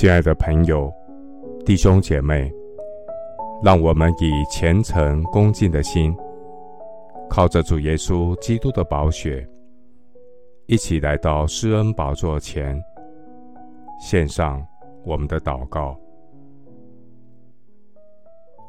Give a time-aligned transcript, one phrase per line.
[0.00, 0.94] 亲爱的朋友、
[1.66, 2.48] 弟兄姐妹，
[3.64, 6.16] 让我们以虔诚恭敬的心，
[7.28, 9.44] 靠着主耶稣基督的宝血，
[10.66, 12.80] 一起来到施恩宝座前，
[14.00, 14.64] 献上
[15.04, 15.98] 我们的祷告。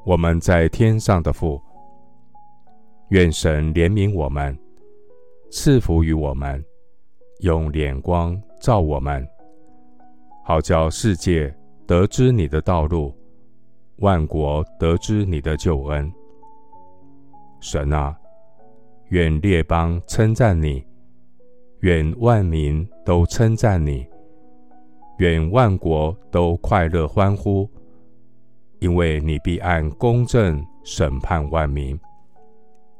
[0.07, 1.61] 我们在天上的父，
[3.09, 4.57] 愿神怜悯我们，
[5.51, 6.65] 赐福于我们，
[7.41, 9.23] 用脸光照我们。
[10.49, 13.15] 好叫世界得知你的道路，
[13.97, 16.11] 万国得知你的救恩。
[17.59, 18.17] 神啊，
[19.09, 20.83] 愿列邦称赞你，
[21.81, 24.07] 愿万民都称赞你，
[25.19, 27.69] 愿万国都快乐欢呼，
[28.79, 31.95] 因为你必按公正审判万民，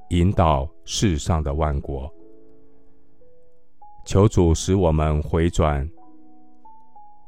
[0.10, 2.14] 引导世上的万国。
[4.06, 5.90] 求主使我们回转。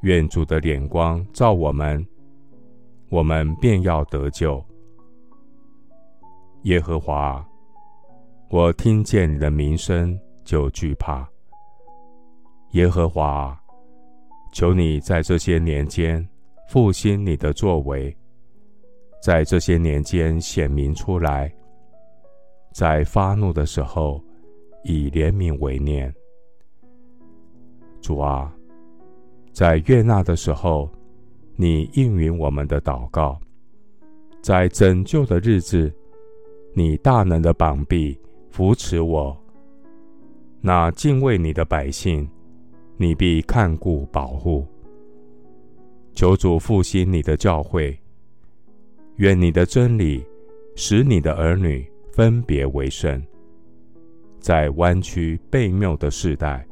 [0.02, 2.04] 愿主的脸光照我们，
[3.10, 4.64] 我们便要得救。
[6.64, 7.46] 耶和华，
[8.50, 11.28] 我听见你的名声就惧怕。
[12.72, 13.56] 耶和华，
[14.54, 16.28] 求你在这些年间
[16.68, 18.16] 复兴你的作为，
[19.22, 21.54] 在这些年间显明出来，
[22.74, 24.24] 在发怒的时候
[24.84, 26.12] 以怜悯为念。
[28.02, 28.52] 主啊。
[29.52, 30.90] 在悦纳的时候，
[31.56, 33.38] 你应允我们的祷告；
[34.42, 35.94] 在拯救的日子，
[36.74, 38.18] 你大能的膀臂
[38.50, 39.38] 扶持我。
[40.62, 42.28] 那敬畏你的百姓，
[42.96, 44.66] 你必看顾保护。
[46.14, 47.98] 求主复兴你的教会，
[49.18, 50.26] 愿你的真理
[50.76, 53.22] 使你的儿女分别为圣，
[54.40, 56.66] 在弯曲悖谬的世代，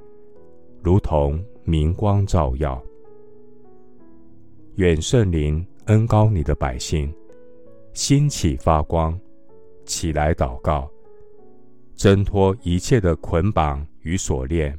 [0.82, 1.44] 如同。
[1.70, 2.82] 明光照耀，
[4.78, 7.14] 愿圣灵恩膏你的百姓，
[7.94, 9.16] 兴起发光，
[9.86, 10.90] 起来祷告，
[11.94, 14.76] 挣脱一切的捆绑与锁链，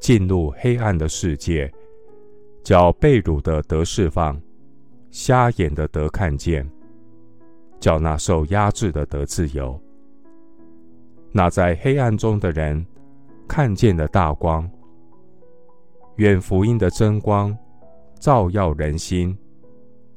[0.00, 1.72] 进入黑暗的世界，
[2.64, 4.36] 叫被掳的得释放，
[5.12, 6.68] 瞎眼的得看见，
[7.78, 9.80] 叫那受压制的得自由，
[11.30, 12.84] 那在黑暗中的人
[13.46, 14.68] 看见了大光。
[16.18, 17.56] 愿福音的真光
[18.18, 19.38] 照耀人心，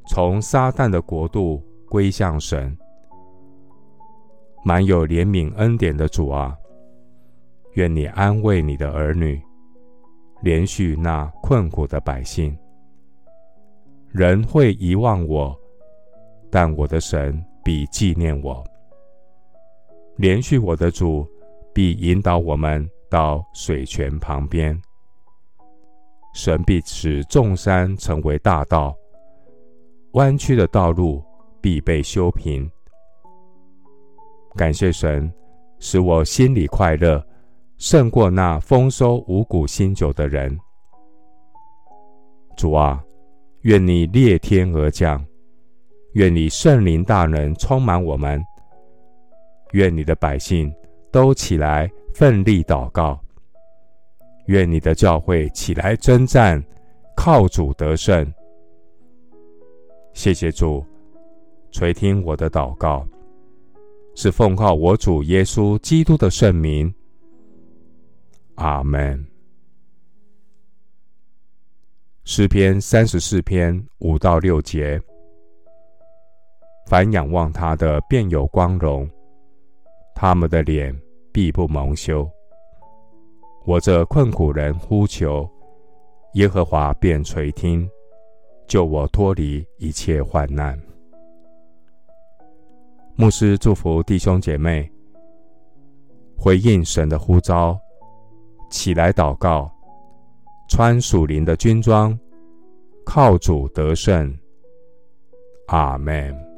[0.07, 2.75] 从撒旦的国度归向神。
[4.66, 6.57] 满有怜悯恩典的主啊，
[7.73, 9.40] 愿你安慰你的儿女，
[10.41, 12.57] 怜恤那困苦的百姓。
[14.09, 15.56] 人会遗忘我，
[16.50, 18.63] 但我的神必纪念我。
[20.17, 21.28] 怜恤我的主
[21.75, 24.79] 必引导我们到水泉旁边。
[26.34, 28.96] 神必使众山成为大道，
[30.14, 31.24] 弯曲的道路
[31.59, 32.69] 必被修平。
[34.56, 35.31] 感谢神，
[35.80, 37.22] 使我心里快乐，
[37.78, 40.58] 胜过那丰收五谷新酒的人。
[42.56, 43.03] 主啊，
[43.62, 45.24] 愿你裂天而降，
[46.14, 48.41] 愿你圣灵大能充满我们，
[49.72, 50.74] 愿你的百姓
[51.12, 53.20] 都起来奋力祷告。
[54.46, 56.63] 愿你的教会起来征战，
[57.16, 58.25] 靠主得胜。
[60.13, 60.85] 谢谢主
[61.72, 63.07] 垂听我的祷告，
[64.16, 66.94] 是奉靠我主耶稣基督的圣名。
[68.56, 69.25] 阿门。
[72.23, 75.02] 诗篇三十四篇五到六节：
[76.88, 79.08] 凡仰望他的，便有光荣；
[80.13, 80.96] 他们的脸
[81.31, 82.29] 必不蒙羞。
[83.63, 85.47] 我这困苦人呼求，
[86.33, 87.88] 耶和华便垂听，
[88.67, 90.79] 救我脱离一切患难。
[93.16, 94.91] 牧师祝福弟兄姐妹，
[96.35, 97.79] 回应神的呼召，
[98.72, 99.72] 起来祷告，
[100.67, 102.17] 穿属灵的军装，
[103.05, 104.35] 靠主得胜。
[105.67, 106.51] 阿门。